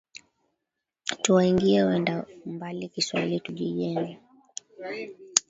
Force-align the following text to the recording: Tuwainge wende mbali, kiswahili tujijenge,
Tuwainge 1.21 1.83
wende 1.87 2.13
mbali, 2.53 2.85
kiswahili 2.93 3.37
tujijenge, 3.45 4.13